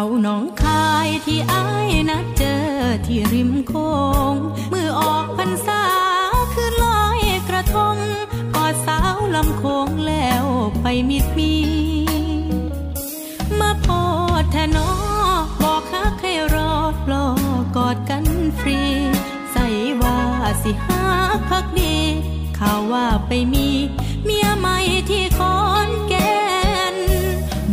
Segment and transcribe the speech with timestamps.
[0.00, 2.62] าวหนองคายที่อายนัดเจอ
[3.06, 3.90] ที่ริมโค้
[4.32, 4.34] ง
[4.70, 5.82] เมื่อออกพรรษา
[6.54, 7.96] คืนลอยกระทง
[8.54, 10.44] กอดสาวลำโค้งแล้ว
[10.82, 11.54] ไปมิดมี
[13.58, 14.02] มาพอ
[14.54, 14.90] ทนอ
[15.62, 16.74] บอกคักให้รอ
[17.10, 17.26] รอ
[17.76, 18.24] กอดกัน
[18.58, 18.80] ฟรี
[19.52, 19.66] ใส่
[20.00, 20.18] ว่า
[20.62, 21.04] สิหา
[21.48, 21.96] พักดี
[22.58, 23.68] ข่าวว่าไปมี
[24.24, 24.78] เมียใหม่
[25.10, 25.99] ที่คอน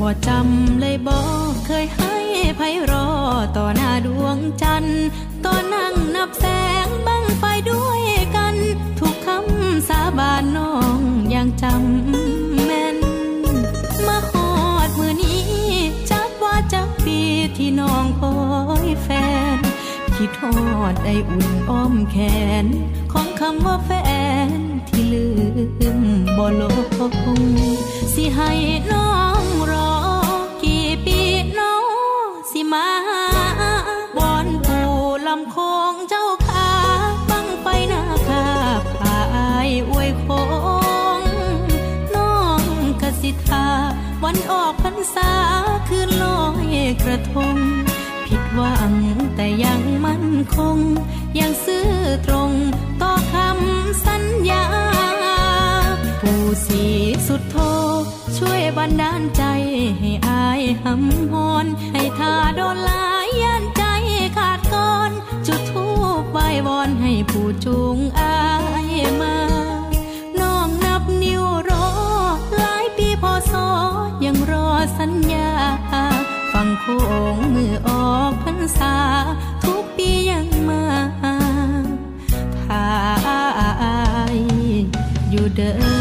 [0.10, 2.16] บ่จำเลยบอกเคยให้
[2.58, 3.08] ไพรอ
[3.58, 5.06] ต่อหน้าดวงจันทร์
[5.46, 6.46] ต่อนั่งนับแส
[6.86, 8.02] งบังไฟด้วย
[8.36, 8.56] กัน
[9.00, 11.00] ทุกคำสาบานน้อง
[11.34, 12.98] ยังจำแม่น
[14.08, 14.52] มาหอ
[14.88, 15.46] ดมือนี้
[16.12, 17.20] จักว่าจักปี
[17.58, 18.36] ที่น้องคอ
[18.86, 19.10] ยแฟ
[19.56, 19.58] น
[20.16, 20.56] คิดทอ
[20.92, 22.18] ดไออุ่นอ้อมแข
[22.64, 22.66] น
[23.12, 23.92] ของคำว่าแฟ
[24.48, 24.50] น
[24.88, 25.28] ที่ลื
[25.98, 26.00] ม
[26.38, 27.42] บ่ลง
[28.14, 28.52] สิให้
[28.92, 29.27] น้อง
[45.16, 45.34] สา
[45.88, 46.42] คืนลอ
[46.74, 47.56] ยกระทง
[48.26, 48.94] ผิดหวัง
[49.36, 50.26] แต่ยังมั่น
[50.56, 50.78] คง
[51.40, 51.90] ยังซื่อ
[52.26, 52.52] ตรง
[53.02, 54.66] ต่อคำสัญญา
[56.22, 56.84] ผู้สี
[57.28, 57.58] สุดโท
[58.38, 59.44] ช่วยบันดาลใจ
[60.00, 63.84] ให้อายหำหอนให้ทาโดนลายยันใจ
[64.38, 65.12] ขาดก่อน
[65.48, 65.88] จุดทู
[66.22, 66.38] บใบ
[66.68, 67.98] วอนให้ผู้จูง
[77.12, 78.96] องค์มื่อออกพรรษา
[79.64, 80.84] ทุกปียังมา
[82.60, 82.88] พา
[84.36, 84.38] ย
[85.30, 85.97] อยู่เด้อ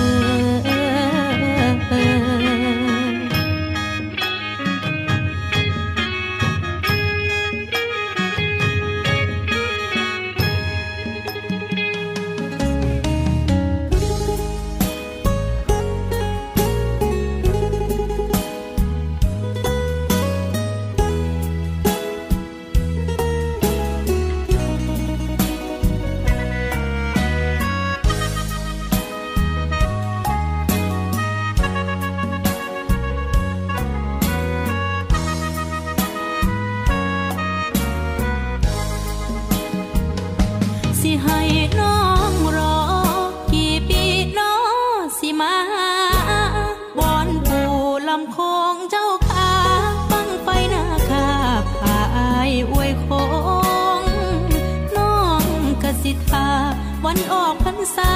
[57.07, 58.13] วันออกพรรษา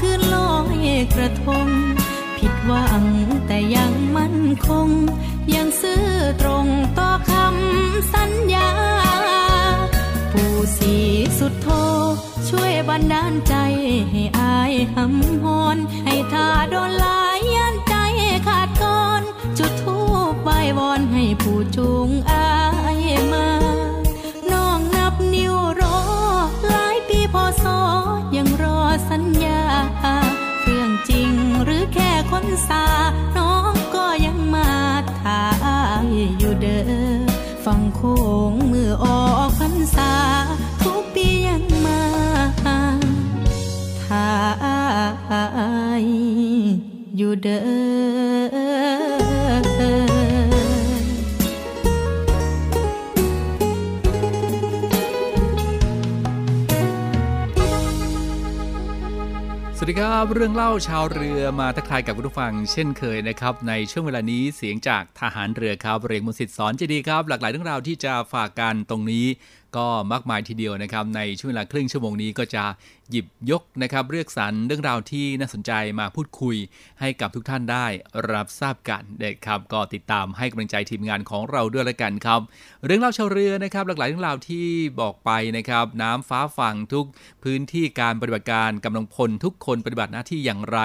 [0.00, 1.68] คืนลอยกระทง
[2.36, 3.04] ผิดหวัง
[3.46, 4.88] แต่ยังมั่นคง
[5.54, 6.04] ยังซื่อ
[6.40, 6.66] ตรง
[6.98, 8.70] ต่อคำสัญญา
[10.32, 10.94] ปู่สี
[11.38, 11.68] สุดโท
[12.48, 13.54] ช่วยบันดาลใจ
[14.10, 17.94] ให้อายหำหอนให้ทาโดนลายยันใจ
[18.46, 19.22] ขาดก่อน
[19.58, 19.98] จุดทู
[20.30, 20.48] บใบ
[20.78, 22.45] วอนให้ผู้จูงอา
[32.68, 32.84] ษา
[33.36, 34.70] น้องก็ยังมา
[35.20, 35.42] ถ่า
[36.04, 36.08] ย
[36.38, 37.22] อยู่เด้อ
[37.64, 38.14] ฟังโค้
[38.50, 40.12] งมื่อออกพรรษา
[40.82, 42.02] ทุกปียังมา
[42.62, 45.46] ถ่า
[46.02, 46.04] ย
[47.16, 47.60] อยู่เด้
[50.12, 50.15] อ
[59.86, 69.26] วัสดีครับ เรื่องเล่าชาวเรือมาทักทายกับคุณผู้ฟังเช่นเคยนะครับ ในช่วงเวลานี้เสียงจากทหารเรือครับเรียงมุสิตสอนจะดีครับ หลากหลายเรื่องราวที่จะฝากกันตรงนี้
[69.76, 72.64] ก็มากมายทีเดียวนะครับ ในช่วงเวลาครึ่งชั่วโมงนี้ก็จะ
[73.10, 76.56] หยิบยกนะครับเลือกสรรเรื่องราวที่น่าสนใจมาพูดคุย
[77.00, 77.86] ให้กับทุกท่านได้
[78.32, 82.40] รับทราบกันนะครับ ก็ติดตามให้กำลังใจทีมงานของเราด้วยละกันครับ
[82.84, 84.66] เรื่องเล่าชาวเรือนะครับ หลากหลายเรื่องราวที่
[85.00, 87.06] บอกไปนะครับ น้ำฟ้าฝั่งทุก
[87.42, 90.78] พื้นที่การปฏิบัติการกำลังพลทุกคนปฏิบัติหน้าที่อย่างไร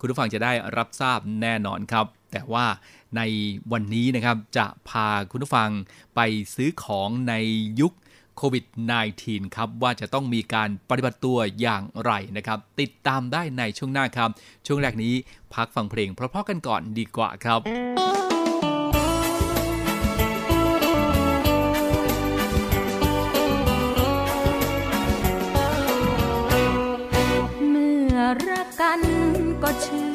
[0.00, 2.66] คุณผู้ฟังจะได้รับทราบแน่นอนครับแต่ว่า
[3.16, 3.22] ใน
[3.72, 5.70] วันนี้นะครับจะพาคุณผู้ฟัง
[6.16, 6.20] ไป
[6.54, 7.34] ซื้อของใน
[7.80, 7.92] ยุค
[8.36, 8.64] โควิด
[9.10, 14.30] -19 ครับว่าจะต้องมีการปฏิบัติตัวอย่างไรนะครับ ติดตามได้ในช่วงหน้าครับ
[14.66, 15.14] ช่วงแรกนี้
[15.54, 17.60] พักฟังเพลงเพราะๆกันก่อนดีกว่าครับ
[28.50, 29.00] รักกัน
[29.62, 30.05] ก็ชื่อ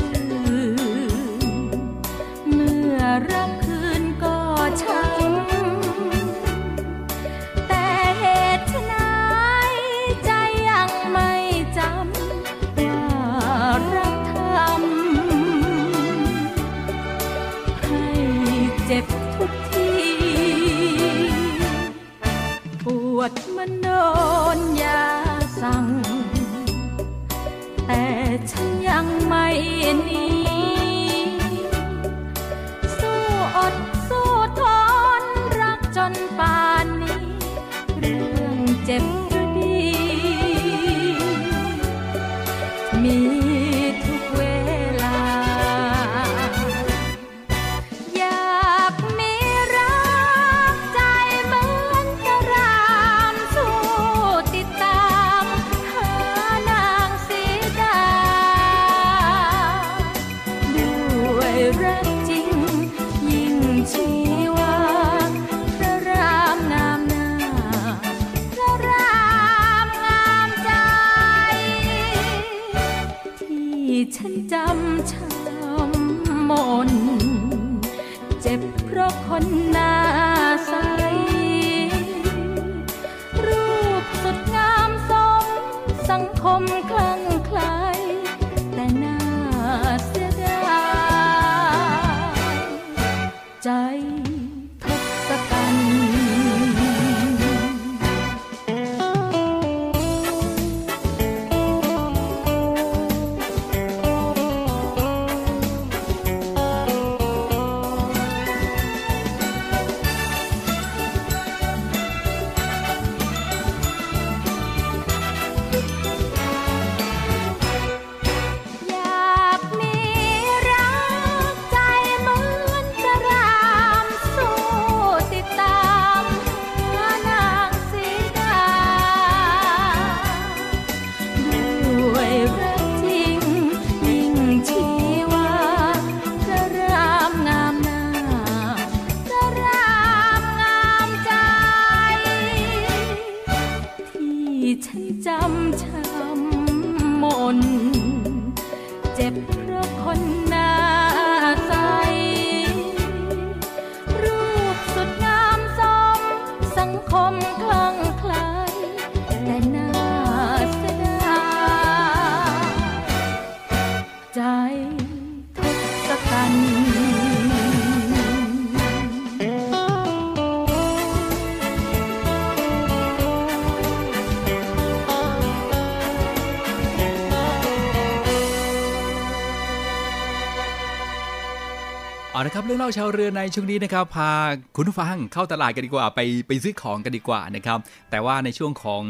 [182.61, 184.31] ครับเรื่องเล่าชาวเรือในช่วงนี้นะครับพา
[184.75, 189.03] คุณผู้ฟังเข้าตลาดกันดีกว่าไปไปซื้อของกันดีกว่านะครับแต่ว่าในช่วงของ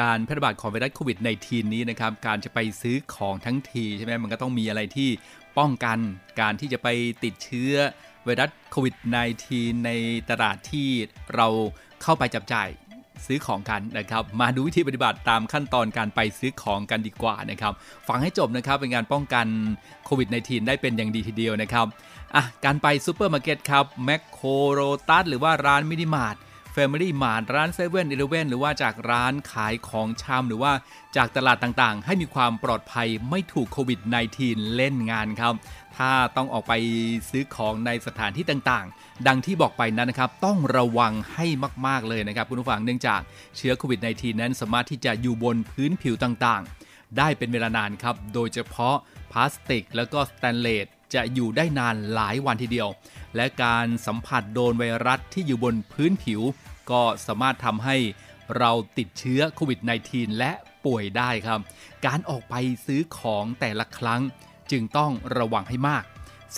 [0.00, 5.08] การแพร่ระบาดของไวรัสโควิดในทีนี้นะครับการจะไปซื้อของทั้งทีใช่ไหมมันก็ต้องมีอะไรที่
[5.58, 5.98] ป้องกัน
[6.40, 6.88] การที่จะไป
[7.24, 7.72] ติดเชื้อ
[8.24, 8.94] ไวรัสโควิด
[9.40, 9.90] -19 ใน
[10.30, 10.88] ตลาดที่
[11.34, 11.48] เรา
[12.02, 12.68] เข้าไปจับจ่าย
[13.26, 17.72] ซื้อของกันนะครับ มาดูวิธีปฏิบัติตามขั้นตอนการไปซื้อของกันดีกว่านะครับ
[18.08, 19.46] ฟังให้จบนะครับเป็นการป้องกัน
[20.04, 21.86] โควิด -19 ได้เป็นอย่างดีทีเดียวนะครับ
[22.34, 26.36] อะการไปซูเปอร์มาร์เก็ตครับแม็คโครโลตัสหรือว่าร้านมินิมาร์ท
[26.76, 28.04] Family Mart ร้าน7 e เ e ่ e
[28.42, 30.72] อหรือว่าจากร้านขายของชำหรือว่า
[31.16, 34.00] จากตลาดต่างๆ ให้มีความปลอดภัยไม่ถูกโควิด
[34.38, 35.54] -19 เล่นงานครับ
[35.96, 36.72] ถ้าต้องออกไป
[37.30, 41.46] ซื้อของในสถานที่ต่างๆ ดังที่บอกไปนั้นนะครับ ต้องระวังให้
[41.86, 43.20] มากๆเลยนะครับ คุณผู้ฟังเนื่องจาก
[43.56, 48.96] เชื้อโควิด -19 นั้นสามารถที่จะอยู่บนพื้นผิวต่างๆ ได้เป็นเวลานานครับ โดยเฉพาะ
[49.32, 52.88] พลาสติก แล้วก็สแตนเลส จะอยู่ได้นานหลายวันทีเดียว
[53.36, 56.40] และการสัมผัสโดนไวรัสที่อยู่บนพื้นผิว
[56.90, 57.96] ก็สามารถทำให้
[58.58, 60.52] เราติดเชื้อโควิด -19 และ
[60.84, 61.60] ป่วยได้ครับ
[62.06, 62.54] การออกไป
[62.86, 64.20] ซื้อของแต่ละครั้ง
[64.70, 66.04] จึงต้องระวังให้มาก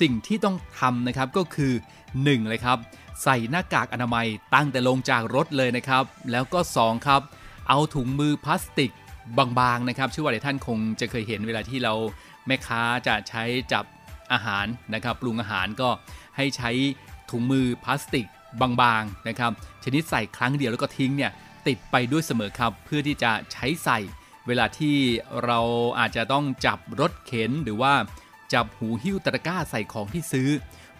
[0.01, 1.73] สิ่งที่ต้องทำนะครับก็คือ
[2.11, 2.49] 1.
[2.49, 2.79] เลยครับ
[3.23, 7.23] ใส่หน้ากากอนามัยตั้งแต่ลงจากรถเลยนะครับ แล้วก็ 2 ครับ
[7.69, 8.91] เอาถุงมือพลาสติก
[9.39, 11.95] บางๆนะครับชื่อว่าหลายท่านคงจะเคยเห็นเวลาที่เรา
[12.47, 13.85] แม่ค้าจะใช้จับ
[14.35, 15.89] อาหารนะครับปรุงอาหารก็
[16.37, 16.71] ให้ใช้
[17.31, 18.27] ถุงมือพลาสติก
[18.61, 19.53] บางๆนะครับ
[19.85, 21.33] ชนิดใส่ครั้งเดียวแล้วก็ทิ้งเนี่ย
[21.67, 23.99] ติดไปด้วยเสมอครับ เพื่อที่จะใช้ใส่
[24.47, 24.97] เวลาที่
[25.45, 25.61] เรา
[25.99, 27.93] อาจจะต้องจับรถเข็นหรือว่า
[28.55, 30.49] จับหูหิ้วตะกร้าใส่ของที่ซื้อ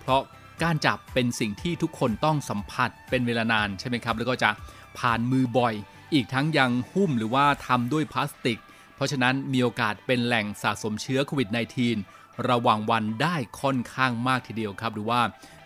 [0.01, 0.23] เพราะ
[0.63, 4.51] การจับเป็นสิ่งที่ทุกคนต้องสัมผัสเป็นเวลานานใช่ไหมครับ แล้วก็จะ
[4.99, 5.75] ผ่านมือบ่อย
[6.15, 8.59] อีกทั้งยังหุ้มหรือว่าทำด้วยพลาสติก
[8.97, 15.21] เพราะฉะนั้นมีโอกาสเป็นแหล่งสะสมเชื้อโควิด -19 ระว่างวันได้ค่อนข้างมากทีเดียวครับหรือว่า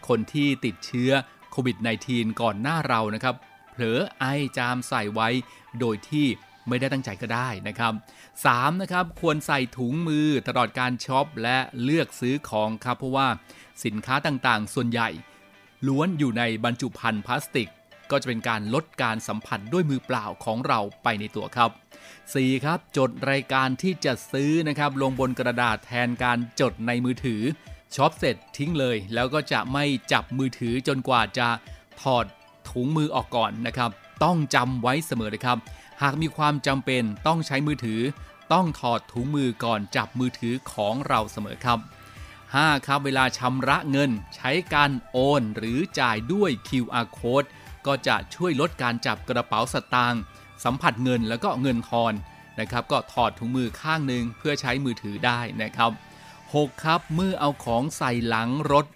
[0.09, 1.11] คนที่ติดเชื้อ
[1.51, 1.77] โควิด
[2.09, 3.35] -19 ก่อนหน้าเรานะครับ
[3.71, 4.25] เผลอไอ
[4.57, 5.29] จามใส่ไว้
[5.81, 6.27] โดยที่
[6.69, 7.93] ไม่ได้ตั้งใจก็ได้นะครับ
[8.37, 8.83] 3.
[8.83, 13.29] นะครับควรใส่ถุงมือตลอดการช็อปและเลือกซื้อของครับเพราะว่า
[13.85, 15.09] สินค้าต่างๆ ส่วนใหญ่
[15.87, 17.69] ล้วนอยู่ในบรรจุภัณฑ์พลาสติก
[18.11, 21.71] ก็จะเป็นการลดการสัมผัสด้วยมือเปล่าของเราไปในตัวครับ
[22.23, 22.65] 4.
[22.65, 27.43] ครับ จดรายการที่จะซื้อนะครับลงบนกระดาษแทนการจดในมือถือ
[27.95, 31.49] ช็อปเสร็จทิ้งเลย แล้วก็จะไม่จับมือถือจนกว่าจะ
[32.03, 32.27] ถอด
[32.71, 33.91] ถุงมือออกก่อนนะครับ
[34.25, 35.59] ต้องจำไว้เสมอเลยครับ
[36.03, 38.01] หากมีความจำเป็นต้องใช้มือถือ
[38.53, 41.79] ต้องถอดถุงมือก่อนจับมือถือของเราเสมอครับ
[42.33, 42.87] 5.
[42.87, 47.49] ครับเวลาชำระเงิน ใช้การโอน หรือจ่ายด้วย QR code
[47.87, 50.21] ก็จะช่วยลดการจับกระเป๋าสตางค์
[50.65, 52.13] สัมผัสเงินแล้วก็เงินทอน
[52.61, 55.91] นะครับ ก็ถอดถุงมือข้างหนึ่งเพื่อใช้มือถือได้นะครับ
[56.37, 56.85] 6.
[56.85, 58.87] ครับเมื่อเอาของใส่หลังรถ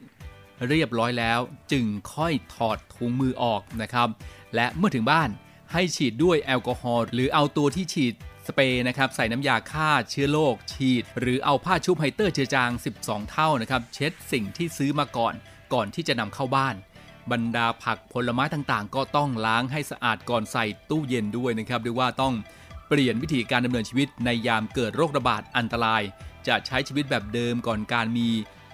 [0.69, 1.41] เรียบร้อยแล้ว
[1.73, 4.09] จึงค่อยถอดถุงมือออกนะครับ
[4.55, 5.31] และเมื่อถึงบ้าน
[5.73, 8.15] ให้ฉีดด้วยแอลกอฮอล์หรือเอาตัวที่ฉีด
[8.47, 12.71] สเปรย์นะครับใส่น้ำยาฆ่าเชื้อโรคฉีด หรือเอาผ้าชุบไฮเตอร์เจือจาง
[13.01, 15.35] 12 เท่านะครับ เช็ดสิ่งที่ซื้อมาก่อน
[15.73, 16.75] ก่อนที่จะนำเข้าบ้าน
[17.31, 22.35] บรรดาผักผลไม้ต่างๆ ก็ต้องล้างให้สะอาดก่อนใส่ตู้เย็นด้วยนะครับเรียกว่าต้อง
[22.88, 26.02] เปลี่ยนวิธีการดำเนินชีวิตในยามเกิดโรคระบาดอันตราย
[26.47, 28.29] จะใช้ชีวิตแบบเดิมก่อนการมี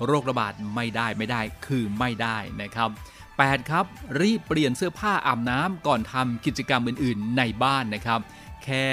[0.07, 2.91] โรคระบาดไม่ได้ไม่ได้คือไม่ได้นะครับ
[3.31, 3.85] 8 ครับ
[4.21, 8.21] รีบเปลี่ยนเสื้อผ้าอาบน้ำก่อนทำกิจกรรมอื่น ๆ ในบ้านนะครับ
[8.65, 8.87] แค่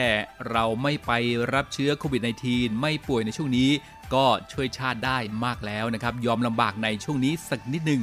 [0.51, 1.11] เราไม่ไป
[1.53, 2.21] รับเชื้อโควิด
[2.51, 3.69] -19 ไม่ป่วยในช่วงนี้
[4.13, 8.01] ก็ช่วยชาติได้มากแล้วนะครับ ยอมลำบากในช่วงนี้สักนิดหนึ่ง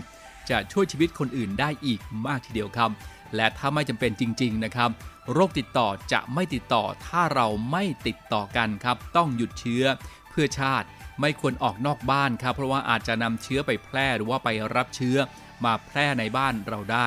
[0.50, 2.90] จะช่วยชีวิตคนอื่นได้อีกมากทีเดียวครับ
[3.36, 4.90] และถ้าไม่จำเป็นจริง ๆ นะครับ
[5.32, 9.84] โรคติดต่อจะไม่ติดต่อถ้าเราไม่ติดต่อกันครับ ต้องหยุดเชื้อ
[10.30, 10.86] เพื่อชาติ
[11.20, 15.16] ไม่ควรออกนอกบ้านครับ เพราะว่าอาจจะนำเชื้อไปแพร่หรือว่าไปรับเชื้อ
[15.64, 17.06] มาแพร่ในบ้านเราได้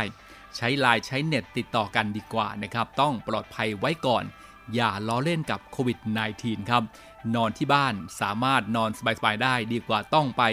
[0.56, 4.24] ใช้ไลน์ใช้เน็ตติดต่อกันดีกว่านะครับ ต้องปลอดภัยไว้ก่อน
[4.76, 6.00] อย่าล้อเล่นกับโควิด
[6.36, 6.84] -19 ครับ
[7.36, 10.44] นอนที่บ้านสามารถนอนสบายๆได้ดีกว่าต้องไป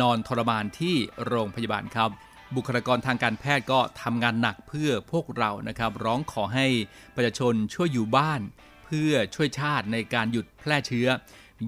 [0.00, 0.96] นอนทรมานที่
[1.26, 2.10] โรงพยาบาลครับ
[2.56, 6.66] บุคลากรทางการแพทย์ก็ทำงานหนักเพื่อพวกเรานะครับ ร้องขอให้
[7.14, 8.40] ประชาชนช่วยอยู่บ้าน
[8.84, 11.08] เพื่อช่วยชาติในการหยุดแพร่เชื้อ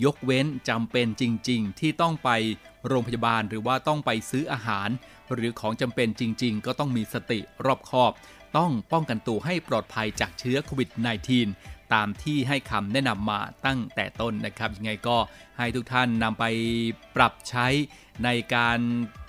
[0.04, 2.30] ยกเว้นจำเป็นจริง ๆ ที่ต้องไป
[2.86, 4.88] โรงพยาบาลหรือว่าต้องไปซื้ออาหาร
[5.34, 8.12] หรือของจำเป็นจริง ๆ ก็ต้องมีสติรอบคอบ
[8.56, 10.90] ต้องป้องกันตัวให้ปลอดภัยจากเชื้อโควิด
[11.36, 15.16] -19 ตามที่ให้คำแนะนำมาตั้งแต่ต้นนะครับ ยังไงก็
[15.58, 16.44] ให้ทุกท่านนำไป
[17.16, 17.66] ปรับใช้
[18.24, 18.78] ในการ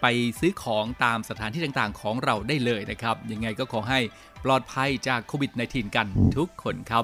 [0.02, 0.06] ไป
[0.40, 4.00] ซื้อของตามสถานที่ต่างๆ ของเราได้เลยนะครับ ยังไงก็ขอให้
[4.44, 7.04] ปลอดภัยจากโควิด -19 กันทุกคนครับ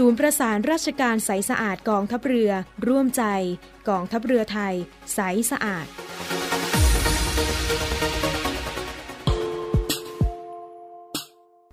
[0.00, 2.50] ศูนย์ประสานราชการใสสะอาดกองทัพเรือ
[2.88, 3.22] ร่วมใจ
[3.88, 4.74] กองทัพเรือไทย
[5.14, 5.86] ใสสะอาด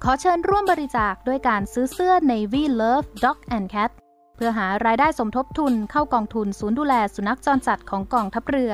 [0.03, 3.91] ขอเชิญร่วมบริจาคด้วยการซื้อเสื้อ Navy Love Dog and Cat
[4.35, 8.73] เพื่อหารายได้สมทบทุนเข้ากองทุนศูนย์ดูแลสุนัขจรจัดของกองทัพเรือ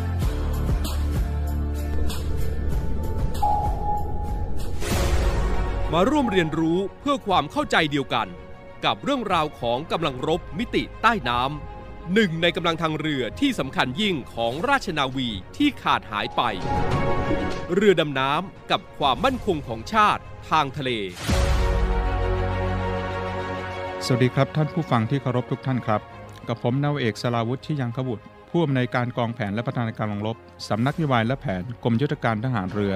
[5.95, 8.27] มาร่วมเรียนรู้เพื่อความเข้าใจเดียวกัน
[8.85, 15.27] กับเรื่องราวของกำลังรบมิติใต้น้ำหนึ่งในกำลังทางเรือที่สำคัญยิ่งของราชนาวี
[15.57, 16.41] ที่ขาดหายไป
[17.73, 20.91] เรือดำน้ำกับความมั่นคงของชาติทางทะเล
[24.05, 26.01] สวัสดีครับท่านผู้ฟังที่เคารพทุกท่านครับ
[26.47, 30.37] กับผมนาวเอกสลาวุฒิชิยังขบุตรผู้อำนวยการกองแผนและพัฒนาการกำลังรบ
[30.69, 32.95] สำนักนโยบายและแผนกรมยุทธการทหารเรือ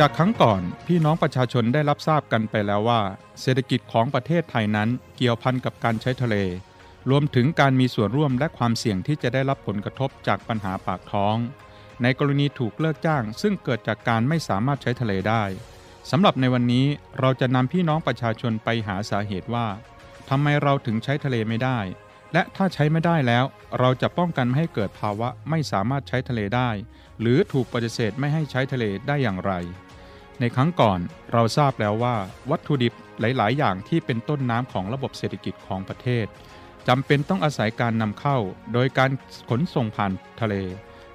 [0.00, 3.00] จากครั้งก่อนพี่น้องประชาชนได้รับทราบกันไปแล้วว่า
[3.40, 6.36] เศรษฐกิจของประเทศไทยนั้นเกี่ยวพันกับการใช้ทะเล
[7.10, 11.36] รวมถึงการมีส่วนร่วมและความเสี่ยงที่จะได้รับผลกระทบจากปัญหาปากท้อง
[12.02, 15.44] ในกรณีถูกเลิกจ้าง ซึ่งเกิดจากการไม่สามารถใช้ทะเลได้
[16.10, 16.86] สำหรับในวันนี้
[17.20, 19.66] เราจะนำพี่น้องประชาชนไปหาสาเหตุว่า
[20.30, 21.78] ทำไมเราถึงใช้ทะเลไม่ได้
[22.32, 23.44] และถ้าใช้ไม่ได้แล้ว
[23.78, 26.70] เราจะป้องกันไม่ให้เกิดภาวะไม่สามารถใช้ทะเลได้
[27.22, 29.52] หรือถูกปฏิเสธไม่ให้ใช้ทะเลได้อย่างไร
[30.40, 31.00] ในครั้งก่อน
[31.32, 32.16] เราทราบแล้วว่า
[32.50, 36.26] วัตถุดิบหลาย ๆ อย่างที่เป็นต้นน้ำของระบบเศรษฐกิจของประเทศ
[36.88, 38.38] จำเป็นต้องอาศัยการนำเข้า
[38.72, 39.10] โดยการ
[39.50, 40.54] ขนส่งผ่านทะเล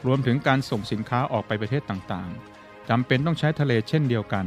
[0.05, 4.45] รวมถึงการส่งสินค้าออกไปประเทศต่างๆจำเป็นต้องใช้ทะเลเช่นเดียวกัน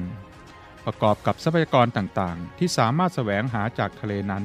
[0.84, 4.44] ประกอบกับทรัพยากรต่างๆ ที่สามารถแสวงหาจากทะเลนั้น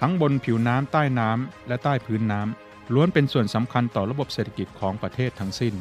[0.00, 5.74] ทั้งบนผิวน้ำใต้น้ำและใต้พื้นน้ำล้วนเป็นส่วนสำคัญต่อระบบเศรษฐกิจของประเทศทั้งสิ้น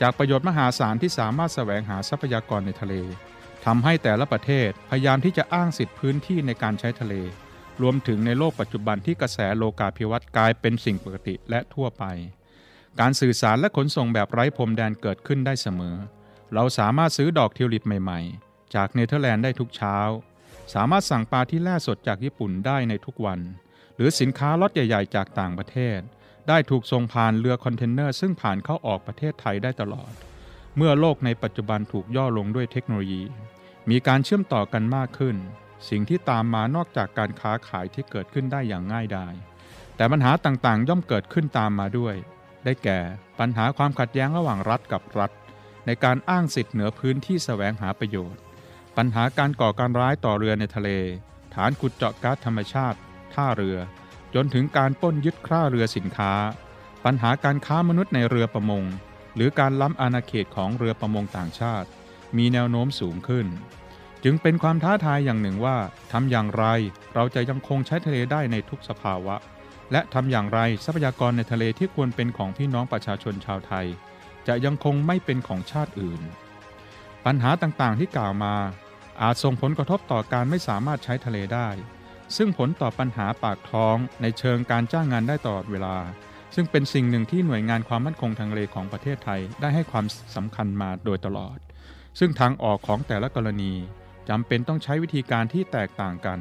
[0.00, 2.94] จากประโยชน์มหาศาลที่สามารถแสวงหาทรัพยากรในทะเล
[3.64, 7.14] ทำให้แต่ละประเทศพยายามที่จะอ้างสิทธิพื้นที่ในการใช้ทะเล
[7.82, 12.04] รวมถึงในโลกปัจจุบันที่กระแสโลกาภิวัตน์กลายเป็นสิ่งปกติและทั่วไป
[13.00, 15.96] การสื่อสารและขนส่งแบบไร้พรมแดนเกิดขึ้นได้เสมอ
[16.54, 19.96] เราสามารถซื้อดอกทิวลิปใหม่ๆ จากเนเธอร์แลนด์ได้ทุกเช้า
[20.74, 23.40] สามารถสั่งปลาที่แล่สดจากญี่ปุ่นได้ในทุกวัน
[23.96, 26.00] หรือสินค้าล็อตใหญ่ ๆ จากต่างประเทศ
[26.48, 30.12] ได้ถูกส่งผ่านเรือคอนเทนเนอร์ซึ่งผ่านเข้าออกประเทศไทยได้ตลอด
[30.76, 33.22] เมื่อโลกในปัจจุบันถูกย่อลงด้วยเทคโนโลยี
[33.90, 35.36] มีการเชื่อมต่อกันมากขึ้น
[35.88, 39.34] สิ่งที่ตามมานอกจากการค้าขายที่เกิดขึ้นได้อย่างง่ายดาย
[39.96, 42.14] แต่ปัญหาต่างๆ ย่อมเกิดขึ้นตามมาด้วย
[42.64, 42.98] ได้แก่
[43.38, 45.30] ปัญหาความขัดแย้งระหว่างรัฐกับรัฐ
[45.86, 48.40] ในการอ้างสิทธิเหนือพื้นที่แสวงหาประโยชน์
[48.96, 50.90] ปัญหาการก่อการร้ายต่อเรือในทะเล
[51.54, 52.98] ฐานขุดเจาะก๊าซธรรมชาติ
[53.34, 53.76] ท่าเรือ
[54.34, 56.32] จนถึงการป้นยึดคร่าเรือสินค้า
[57.04, 58.84] ปัญหาการค้ามนุษย์ในเรือประมง
[59.34, 61.88] หรือการล้ำอาณาเขตของเรือประมงต่างชาติ
[62.36, 63.46] มีแนวโน้มสูงขึ้น
[64.24, 65.76] จึงเป็นความท้าทายอย่างหนึ่งว่า
[66.12, 66.64] ทำอย่างไร
[67.14, 69.36] เราจะยังคงใช้ทะเลได้ในทุกสภาวะ
[69.92, 73.86] และทำอย่างไรทรัพยากรในทะเลที่ควรเป็นของพี่น้องประชาชนชาวไทย
[74.48, 76.20] จะยังคงไม่เป็นของชาติอื่น
[77.24, 78.54] ปัญหาต่างๆที่กล่าวมา
[79.22, 81.68] อาจส่งผลกระทบต่อการไม่สามารถใช้ทะเลได้
[82.36, 85.96] ซึ่งผลต่อปัญหาปากท้องในเชิงการจ้างงานได้ตลอดเวลา
[86.54, 90.06] ซึ่งเป็นสิ่งหนึ่งที่หน่วยงานความมั่นคงทางเลของประเทศไทยได้ให้ความ
[90.36, 91.58] สำคัญมาโดยตลอด
[92.18, 93.72] ซึ่งทางออกของแต่ละกรณี
[94.28, 96.38] จำเป็นต้องใช้วิธีการที่แตกต่างกัน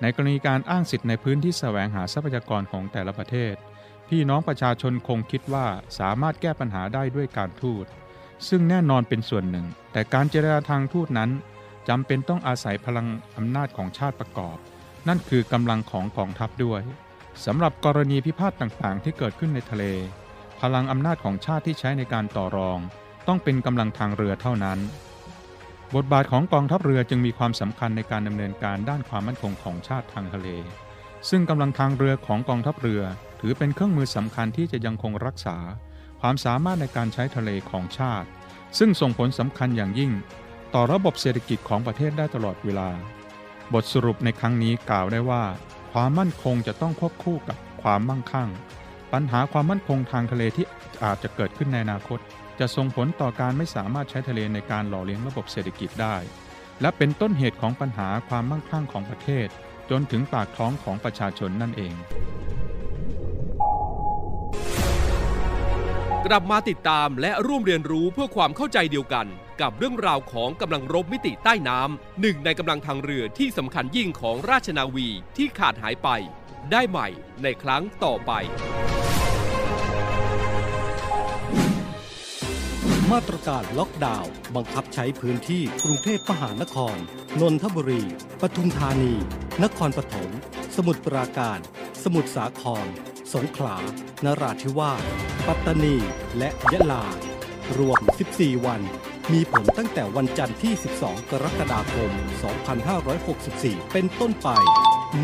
[0.00, 3.54] ในกรณีการอ้างสิทธิ์ในพื้นที่แสวงหาทรัพยากรของแต่ละประเทศ
[4.08, 5.66] พี่น้องประชาชนคงคิดว่า
[5.98, 7.86] สามารถแก้ปัญหาได้ด้วยการทูต
[8.48, 11.30] ซึ่งแน่นอนเป็นส่วนหนึ่ง แต่การเจรจาทางทูตนั้น
[11.88, 14.58] จำเป็นต้องอาศัยพลังอำนาจของชาติประกอบ
[15.08, 16.82] นั่นคือกำลังของกองทัพด้วย
[17.44, 19.84] สำหรับกรณีพิพาทต่างๆ ที่เกิดขึ้นในทะเล
[20.60, 22.78] พลังอำนาจของชาติที่ใช้ในการต่อรอง
[23.26, 24.78] ต้องเป็นกำลังทางเรือเท่านั้น
[25.94, 30.48] บทบาทของกองทัพเรือจึงมีความสำคัญในการดำเนินการด้านความมั่นคงของชาติทางทะเล
[31.28, 33.02] ซึ่งกำลังทางเรือของกองทัพเรือ
[33.40, 35.56] ถือเป็นเครื่องมือสำคัญที่จะยังคงรักษา
[36.20, 38.28] ความสามารถในการใช้ทะเลของชาติ
[38.78, 40.12] ซึ่งส่งผลสำคัญอย่างยิ่ง
[40.74, 42.88] ต่อระบบเศรษฐกิจของประเทศได้ตลอดเวลา
[43.74, 45.44] บทสรุปในครั้งนี้กล่าวได้ว่า
[45.92, 48.48] ความมั่นคงจะต้องควบคู่กับความมั่งคั่ง
[49.12, 50.66] ปัญหาความมั่นคงทางทะเลที่
[51.02, 52.18] อาจจะเกิดขึ้นในอนาคต
[52.60, 56.16] จะส่งผลต่อการไม่สามารถใช้ทะเลในการหล่อเลี้ยงระบบเศรษฐกิจได้
[56.80, 59.48] และเป็นต้นเหตุของปัญหาความมั่งคั่งของประเทศ
[59.90, 61.94] จนถึงปากท้องของประชาชนนั่นเอง
[66.26, 69.26] กลับมาติดตามและร่วมเรียนรู้เพื่อความเข้าใจเดียวกัน
[69.60, 76.08] กับเรื่องราวของกำลังรบมิติใต้น้ำหนึ่งในกำลังทางเรือที่สำคัญยิ่งของราชนาวีที่ขาดหายไป
[76.72, 77.08] ได้ใหม่
[77.42, 78.32] ในครั้งต่อไป
[83.12, 86.96] มาตรการล็อกดาวน์บังคับใช้พื้นที่กรุงเทพมหานคร
[87.40, 88.02] นนทบุรี
[88.40, 89.14] ปทุมธานี
[89.62, 90.30] นครปฐม
[90.76, 91.58] สมุทรปราการ
[92.02, 92.86] สมุทรสาคร
[93.34, 93.78] สงขลา
[94.24, 95.02] นราธิวาส
[95.46, 95.96] ปัตตานี
[96.38, 97.27] และยะลา
[97.76, 98.00] รวม
[98.32, 98.80] 14 วัน
[99.32, 102.10] มีผลตั้งแต่วันจันทร์ที่ 12 กรกฎาคม
[103.02, 104.48] 2564 เป็นต้นไป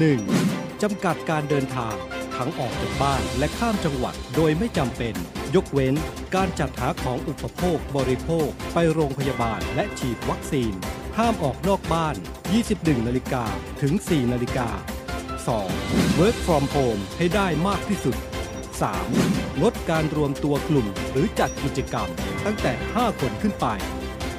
[0.05, 0.83] 1.
[0.83, 1.95] จำกัดการเดินทาง
[2.37, 5.15] ทั้งออกจากบ้านและข้ามจังหวัดโดยไม่จำเป็น
[5.55, 5.95] ยกเว้น
[6.35, 10.73] การจัดหาของอุปโภคบริโภค ไปโรงพยาบาลและฉีดวัคซีน
[11.19, 12.15] ห้ามออกนอกบ้าน
[12.61, 13.45] 21 นาฬิกา
[13.83, 14.69] ถึง 4 นาฬิกา
[15.45, 16.19] 2.
[16.21, 18.17] Work from home ให้ได้มากที่สุด
[18.83, 19.61] 3.
[19.61, 22.09] งดการรวมตัวกลุ่มหรือจัดกิจกรรม
[22.45, 23.67] ตั้งแต่ 5 คนขึ้นไป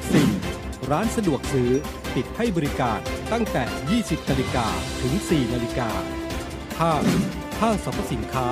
[0.10, 0.90] 4.
[0.92, 1.72] ร้านสะดวกซื้อ
[2.16, 3.00] ปิดให้บริการ
[3.32, 3.64] ตั้งแต่
[4.02, 4.68] 20นาฬิกา
[5.02, 5.90] ถึง 4นาฬิกา
[6.56, 7.62] 5.
[7.62, 8.48] ห้างสรรพสินค้า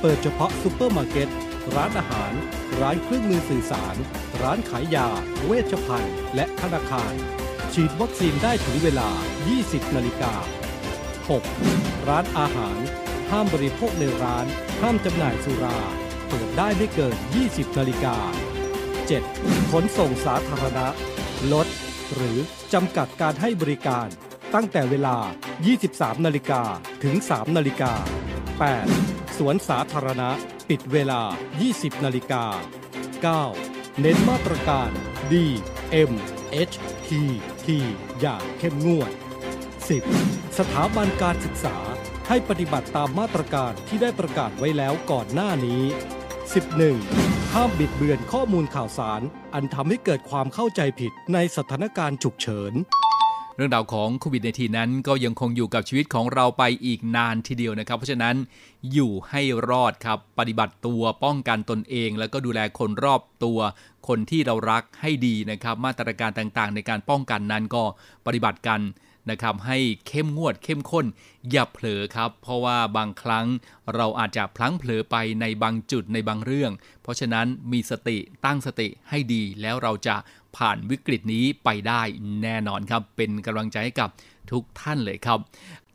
[0.00, 1.28] เปิดเฉพาะซูเปอร์มาร์เก็ต
[1.74, 2.32] ร้านอาหาร
[2.80, 3.96] ร้านเครื่องมือสื่อสาร
[4.42, 5.08] ร้านขายยา
[5.46, 7.12] เวชภัณฑ์ และธนาคาร
[7.72, 9.10] ฉีดวัคซีนได้ถึงเวลา
[9.52, 10.32] 20นาฬิกา
[11.40, 12.08] 6.
[12.08, 12.78] ร้านอาหาร
[13.30, 14.46] ห้ามบริโภคในร้าน
[14.82, 15.78] ห้ามจำหน่ายสุรา
[16.28, 17.16] เปิดได้ไม่เกิน
[17.46, 18.16] 20 นาฬิกา
[18.94, 19.70] 7.
[19.70, 20.86] ขนส่งสาธารณะ
[21.52, 21.66] ลด
[22.14, 22.38] หรือ
[22.72, 24.06] จำกัดการให้บริการ
[24.54, 25.16] ตั้งแต่เวลา
[25.70, 26.62] 23 นาฬิกา
[27.04, 27.92] ถึง 3 นาฬิกา
[28.66, 29.38] 8.
[29.38, 30.30] สวนสาธารณะ
[30.68, 31.20] ปิดเวลา
[31.62, 32.44] 20 นาฬิกา
[33.44, 34.00] 9.
[34.00, 34.90] เน้นมาตรการ
[35.32, 35.34] D
[36.10, 36.12] M
[36.70, 36.74] H
[37.08, 37.10] T
[37.64, 37.66] T
[38.20, 39.10] อย่างเข้มงวด
[39.88, 40.58] 10.
[40.58, 41.76] สถาบันการศึกษา
[42.32, 45.82] ให้ปฏิบัติตามมาตรการที่ได้ประกาศไว้แล้วก่อนหน้านี้
[46.72, 47.54] 11.
[47.54, 49.22] ห้ามบิดเบือนข้อมูลข่าวสาร
[49.54, 52.72] อันทำให้เกิดความเข้าใจผิดในสถานการณ์ฉุกเฉิน
[53.56, 58.36] เรื่องราวของโควิด -19 นั้นก็ยังคงอยู่กับชีวิตของเราไปอีกนานทีเดียวนะครับ เพราะฉะนั้น
[58.92, 63.58] อยู่ให้รอดครับ ปฏิบัติตัวป้องกันตนเอง แล้วก็ดูแลคนรอบตัว
[64.08, 67.82] คนที่เรารักให้ดีนะครับ มาตรการต่างๆ ในการป้องกันนั้นก็
[68.26, 68.80] ปฏิบัติกัน
[69.30, 69.78] นะครับให้
[70.08, 71.06] เข้มงวดเข้มข้น
[71.50, 73.46] อย่าเผลอครับ เพราะว่าบางครั้ง
[73.94, 80.16] เราอาจจะพลั้งเผลอไปในบางจุดในบางเรื่อง เพราะฉะนั้นมีสติตั้งสติให้ดีแล้วเราจะ
[80.56, 82.02] ผ่านวิกฤตนี้ไปได้
[82.42, 84.10] แน่นอนครับ เป็นกำลังใจให้กับ
[84.50, 85.38] ทุกท่านเลยครับ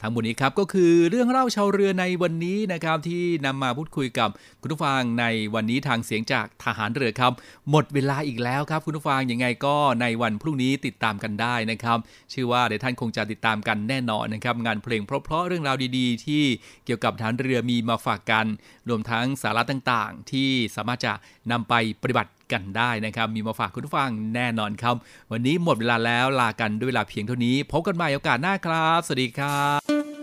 [0.01, 4.29] ทั้งหมดนี้ครับก็คือเรื่องเล่าชาวเรือในวันนี้นะครับที่นำมาพูดคุยกับ
[4.61, 7.33] คุณผู้ฟังในวันนี้ทางเสียงจากทหารเรือครับ
[7.69, 11.97] หมดเวลาอีกแล้วครับ คุณผู้ฟังยังไงก็ในวันพรุ่งนี้ติดตามกันได้นะครับ
[12.33, 16.43] ชื่อว่าเดี๋ยวท่านคงจะติดตามกันแน่นอนนะครับงานเพลงเพราะๆเรื่องราวดีๆ ที่
[16.85, 18.45] เกี่ยวกับทหารเรือมีมาฝากกัน
[18.89, 21.13] รวมทั้งสาระต่างๆ ที่สามารถจะ
[21.51, 24.95] นำไปปฏิบัติ กันได้นะครับ มีมาฝากคุณผู้ฟังแน่นอนครับ
[25.31, 30.14] วันนี้หมดเวลาแล้วลากันด้วยเวลาเพียงเท่านี้ พบกันใหม่โอกาสหน้าครับ สวัสดีครับ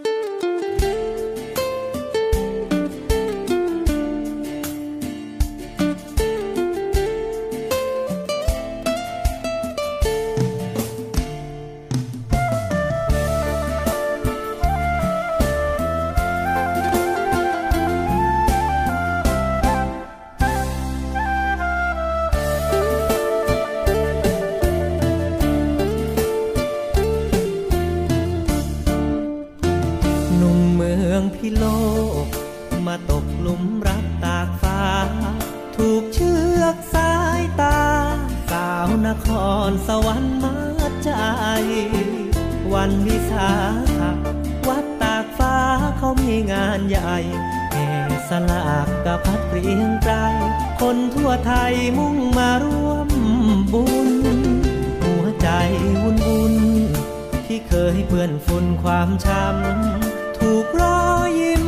[58.95, 61.67] ความช้ำถูกรอยยิ้ม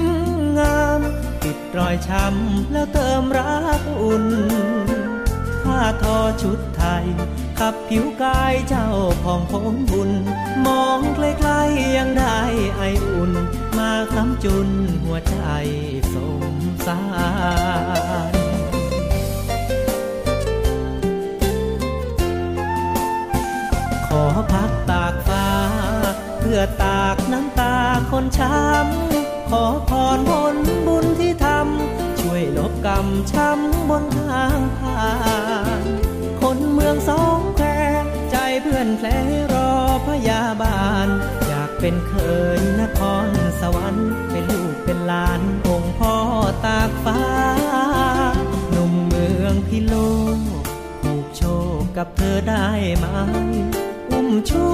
[0.58, 1.00] งาม
[1.42, 4.26] ปิดรอยช้ำแล้วเติมรักอุ่น
[5.62, 7.04] ผ้าทอชุดไทย
[7.58, 8.88] ขับผิวกายเจ้า
[9.22, 10.10] ผ่องผมบุญ
[10.66, 12.38] มองใกล้ๆยังได้
[12.76, 13.32] ไออุ่น
[13.78, 14.68] มาคำจุน
[15.02, 15.36] หัวใจ
[16.14, 16.16] ส
[16.54, 16.54] ม
[16.86, 17.00] สา
[18.52, 18.53] ร
[26.56, 27.74] พื่อตากน้ำตา
[28.10, 35.08] คนช้ำ ขอพรผลบุญที่ทำ ช่วยลบกรรมช้ำบนทางผ่า
[35.80, 35.82] น
[36.40, 37.66] คนเมืองสองแคว
[38.30, 39.08] ใจเพื่อนแผล
[39.52, 39.72] รอ
[40.06, 41.06] พยาบาล
[41.46, 42.14] อยากเป็นเค
[42.58, 43.26] ยนคร
[43.60, 46.16] สวรรค์เป็นลูกเป็นหลานองค์พ่อ
[46.66, 47.22] ตากฟ้า
[48.70, 49.94] หนุ่มเมืองพิโล
[50.36, 50.38] ก
[51.02, 51.42] ผูกโช
[51.78, 52.66] คกับเธอได้
[52.98, 53.06] ไหม
[54.10, 54.66] อุ้มชู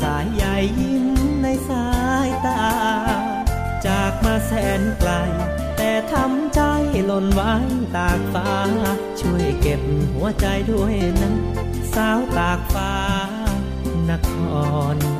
[0.00, 0.44] สายใย
[0.80, 1.06] ยิ้ม
[1.42, 1.88] ในสา
[2.26, 2.62] ยตา
[3.86, 5.10] จากมาแสนไกล
[5.76, 6.60] แต่ทำใจ
[7.06, 7.52] หล่นไว้
[7.96, 8.50] ตากฟ้า
[9.20, 9.80] ช่วยเก็บ
[10.14, 11.32] หัวใจด้วยนะ
[11.94, 12.92] สาวตากฟ้า
[14.10, 14.30] นค
[14.94, 15.15] ร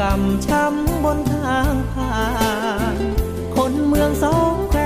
[0.00, 2.18] กรรมช้ำบนทางผ่า
[2.94, 2.96] น
[3.56, 4.80] คนเมืองสองแคว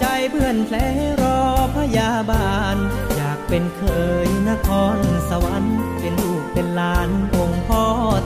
[0.00, 0.76] ใจเพื่อนแผล
[1.22, 1.40] รอ
[1.76, 2.76] พยาบาล
[3.16, 3.82] อยากเป็นเค
[4.26, 4.98] ยนคร
[5.30, 7.84] สวรรค์เป็นลูกเป็นหลานองค์พ่อ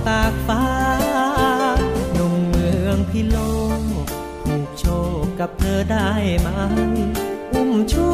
[0.09, 0.65] ตากฟ้า
[2.15, 3.39] หนุ่มเมืองพิโล
[3.79, 3.81] ก
[4.45, 4.85] ผูกโช
[5.21, 6.49] คกับเธอได้ไหม
[7.53, 8.12] อุ้มชู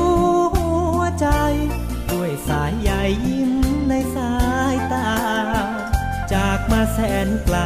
[7.01, 7.59] แสนไกล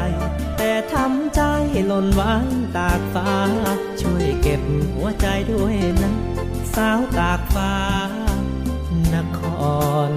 [0.59, 1.41] แต่ทำใจ
[1.87, 3.31] หล่นวางตากฟ้า
[4.01, 4.63] ช่วยเก็บ
[4.95, 6.13] หัวใจด้วยนะ
[6.75, 7.75] สาวตากฟ้า
[9.15, 9.41] นค
[10.09, 10.11] ร